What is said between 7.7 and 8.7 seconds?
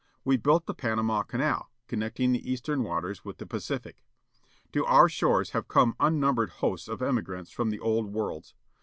old worlds.